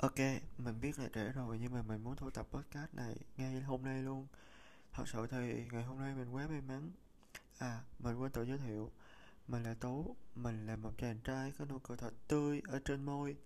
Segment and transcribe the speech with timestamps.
[0.00, 0.18] Ok,
[0.58, 3.84] mình biết là trễ rồi nhưng mà mình muốn thu tập podcast này ngay hôm
[3.84, 4.26] nay luôn.
[4.92, 6.90] Thật sự thì ngày hôm nay mình quá may mắn.
[7.58, 8.90] À, mình quên tự giới thiệu.
[9.48, 13.04] Mình là Tú, mình là một chàng trai có nụ cười thật tươi ở trên
[13.04, 13.36] môi.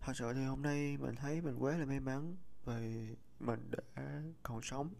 [0.00, 4.22] Thật sự thì hôm nay mình thấy mình quá là may mắn vì mình đã
[4.42, 4.94] còn sống.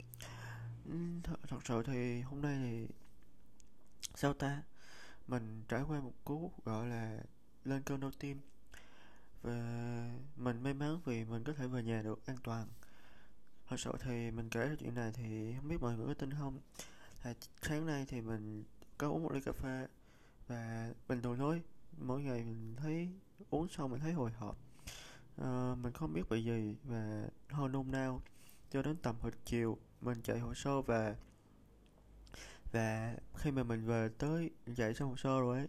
[1.22, 2.88] Thật, thật sự thì hôm nay thì
[4.14, 4.62] sao ta?
[5.28, 7.18] Mình trải qua một cú gọi là
[7.64, 8.40] lên cơn đau tim
[9.44, 12.66] và mình may mắn vì mình có thể về nhà được an toàn.
[13.68, 16.30] Thật sự thì mình kể ra chuyện này thì không biết mọi người có tin
[16.30, 16.58] không.
[17.24, 18.64] Là sáng nay thì mình
[18.98, 19.86] có uống một ly cà phê
[20.48, 21.62] và bình thường thôi.
[21.98, 23.08] Mỗi ngày mình thấy
[23.50, 24.56] uống xong mình thấy hồi hộp.
[25.36, 28.22] À, mình không biết bị gì và hơi nôn nao
[28.70, 31.16] cho đến tầm hồi chiều mình chạy hồ sơ và
[32.72, 35.68] và khi mà mình về tới chạy xong hồ sơ rồi ấy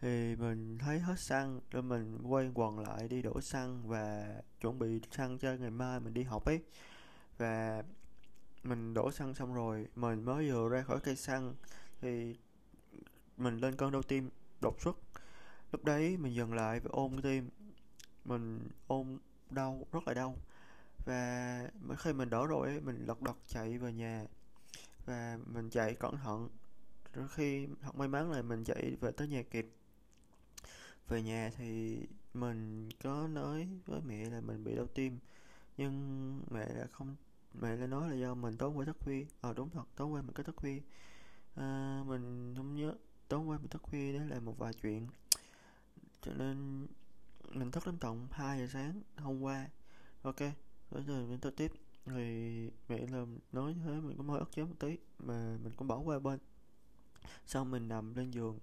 [0.00, 4.78] thì mình thấy hết xăng rồi mình quay quần lại đi đổ xăng và chuẩn
[4.78, 6.60] bị xăng cho ngày mai mình đi học ấy.
[7.38, 7.82] Và
[8.62, 11.54] mình đổ xăng xong rồi mình mới vừa ra khỏi cây xăng
[12.00, 12.36] thì
[13.36, 14.96] mình lên cơn đau tim đột xuất.
[15.72, 17.50] Lúc đấy mình dừng lại và ôm cái tim
[18.24, 19.18] mình ôm
[19.50, 20.36] đau rất là đau.
[21.06, 24.24] Và khi mình đỡ rồi ấy, mình lật đật chạy về nhà
[25.06, 26.48] và mình chạy cẩn thận.
[27.14, 29.72] Rồi khi thật may mắn là mình chạy về tới nhà kịp
[31.10, 31.98] về nhà thì
[32.34, 35.18] mình có nói với mẹ là mình bị đau tim
[35.76, 37.16] nhưng mẹ đã không
[37.54, 39.26] mẹ lại nói là do mình tối qua thức khuya.
[39.40, 40.80] Ờ à, đúng thật tối qua mình có thức khuya.
[41.54, 42.94] À, mình không nhớ
[43.28, 45.06] tối qua mình thức khuya đó là một vài chuyện.
[46.22, 46.86] Cho nên
[47.52, 49.68] mình thức đến tận 2 giờ sáng hôm qua.
[50.22, 50.40] Ok
[50.90, 51.72] rồi giờ mình tới tiếp.
[52.06, 55.88] Thì mẹ là nói thế mình cũng hơi ức chế một tí mà mình cũng
[55.88, 56.38] bỏ qua bên.
[57.46, 58.58] Xong mình nằm lên giường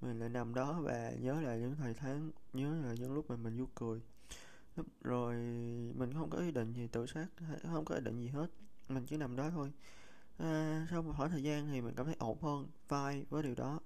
[0.00, 3.36] mình lại nằm đó và nhớ lại những thời tháng nhớ là những lúc mà
[3.36, 4.00] mình vui cười.
[4.76, 5.34] Lúc rồi
[5.94, 7.26] mình không có ý định gì tự sát
[7.62, 8.46] không có ý định gì hết.
[8.88, 9.72] Mình chỉ nằm đó thôi.
[10.38, 13.54] À, sau một khoảng thời gian thì mình cảm thấy ổn hơn vai với điều
[13.54, 13.80] đó.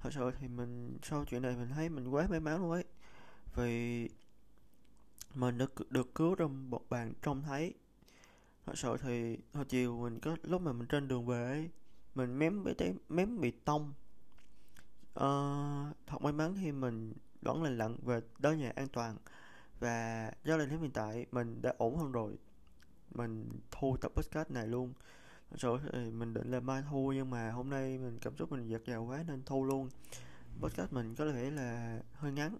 [0.00, 2.84] Thật sự thì mình sau chuyện này mình thấy mình quá may mắn luôn ấy.
[3.54, 4.08] Vì
[5.34, 7.74] mình được được cứu trong một bàn trông thấy.
[8.66, 11.70] Thật sự thì hồi chiều mình có lúc mà mình trên đường về ấy
[12.14, 13.92] mình mém bị té mém bị tông
[15.16, 17.12] uh, thật may mắn khi mình
[17.42, 19.16] vẫn lành lặn về tới nhà an toàn.
[19.80, 22.38] Và do đến hiện tại mình đã ổn hơn rồi.
[23.14, 24.92] Mình thu tập podcast này luôn.
[25.50, 28.52] Thật sự thì mình định là mai thu nhưng mà hôm nay mình cảm xúc
[28.52, 29.88] mình giật dào quá nên thu luôn.
[30.60, 32.58] Podcast mình có thể là hơi ngắn.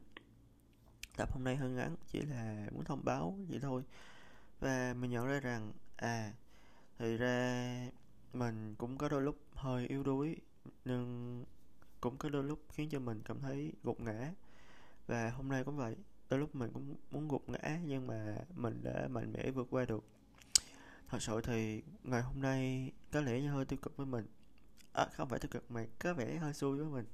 [1.16, 3.82] Tập hôm nay hơi ngắn chỉ là muốn thông báo vậy thôi.
[4.60, 6.32] Và mình nhận ra rằng à
[6.98, 7.90] thì ra
[8.32, 10.36] mình cũng có đôi lúc hơi yếu đuối
[10.84, 11.44] nhưng
[12.00, 14.32] cũng có đôi lúc khiến cho mình cảm thấy gục ngã.
[15.06, 15.96] Và hôm nay cũng vậy
[16.30, 19.84] đôi lúc mình cũng muốn gục ngã nhưng mà mình đã mạnh mẽ vượt qua
[19.84, 20.04] được.
[21.08, 24.26] Thật sự thì ngày hôm nay có lẽ như hơi tiêu cực với mình.
[24.92, 27.06] À, không phải tiêu cực mà có vẻ hơi xui với mình.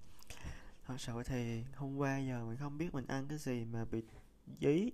[0.87, 4.03] Thật sự thì hôm qua giờ mình không biết mình ăn cái gì mà bị
[4.60, 4.91] dí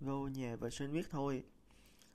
[0.00, 1.44] vô nhà vệ sinh biết thôi.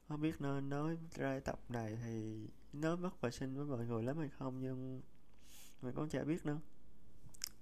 [0.07, 4.03] Không biết nên nói ra tập này thì nói mất vệ sinh với mọi người
[4.03, 5.01] lắm hay không nhưng
[5.81, 6.59] mình cũng chả biết nữa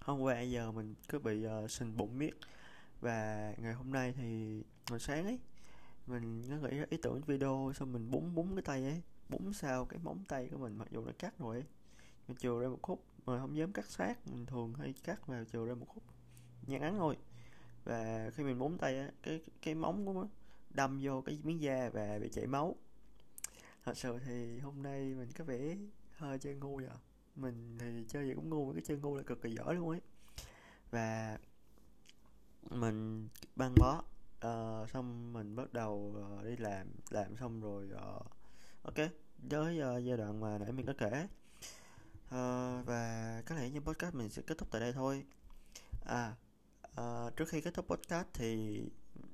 [0.06, 2.34] hôm qua giờ mình cứ bị uh, sình bụng miết.
[3.02, 5.40] Và ngày hôm nay thì hồi sáng ấy
[6.08, 9.54] mình nó nghĩ ra ý tưởng video xong mình búng búng cái tay ấy búng
[9.54, 11.66] sao cái móng tay của mình mặc dù nó cắt rồi ấy.
[12.28, 15.44] Mình chừa ra một khúc mà không dám cắt sát mình thường hay cắt vào
[15.46, 16.04] chừa ra một khúc
[16.68, 17.18] ngắn thôi.
[17.84, 20.28] Và khi mình búng tay á cái cái móng của nó
[20.70, 22.76] đâm vô cái miếng da và bị chảy máu.
[23.86, 25.78] Thật sự thì hôm nay mình có vẻ
[26.18, 26.90] hơi chơi ngu rồi
[27.36, 30.02] mình thì chơi gì cũng ngu cái chơi ngu là cực kỳ giỏi luôn ấy.
[30.92, 31.38] Và
[32.70, 34.04] mình băng bó
[34.48, 38.26] uh, xong mình bắt đầu uh, đi làm làm xong rồi uh,
[38.84, 38.96] ok
[39.50, 41.28] tới uh, giai đoạn mà nãy mình có kể.
[42.26, 45.26] Uh, và có lẽ như podcast mình sẽ kết thúc tại đây thôi.
[46.06, 46.36] À
[47.02, 48.82] uh, trước khi kết thúc podcast thì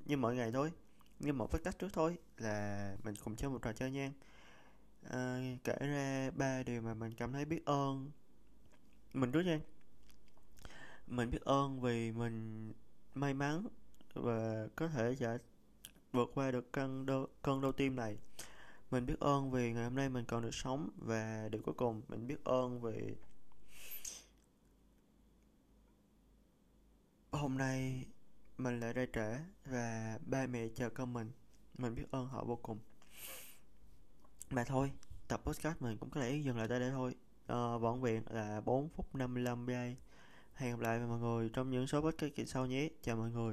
[0.06, 0.72] như mọi ngày thôi
[1.20, 4.12] như một podcast trước thôi là mình cùng chơi một trò chơi nha
[5.10, 8.12] à, kể ra ba điều mà mình cảm thấy biết ơn.
[9.14, 9.60] Mình trước nha.
[11.08, 12.74] Mình biết ơn vì mình
[13.16, 13.68] may mắn
[14.14, 15.38] và có thể sẽ
[16.12, 18.18] vượt qua được cơn đau, cơn đau tim này.
[18.92, 22.02] Mình biết ơn vì ngày hôm nay mình còn được sống và điều cuối cùng
[22.08, 23.16] mình biết ơn vì
[27.32, 28.06] hôm nay
[28.58, 31.32] mình lại ra trễ và ba mẹ chờ con mình.
[31.78, 32.80] Mình biết ơn họ vô cùng
[34.52, 34.92] mà thôi
[35.28, 37.16] tập podcast mình cũng có lẽ dừng lại tại đây thôi.
[37.48, 39.96] Ờ, à, Vọn vẹn là 4 phút 55 giây.
[40.54, 42.90] Hẹn gặp lại mọi người trong những số podcast kỳ sau nhé.
[43.04, 43.50] Chào mọi người.